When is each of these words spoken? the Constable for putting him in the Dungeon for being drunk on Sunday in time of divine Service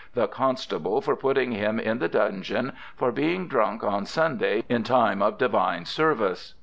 the 0.15 0.27
Constable 0.27 0.99
for 0.99 1.15
putting 1.15 1.51
him 1.51 1.79
in 1.79 1.99
the 1.99 2.09
Dungeon 2.09 2.73
for 2.95 3.11
being 3.11 3.47
drunk 3.47 3.83
on 3.83 4.07
Sunday 4.07 4.63
in 4.67 4.81
time 4.81 5.21
of 5.21 5.37
divine 5.37 5.85
Service 5.85 6.55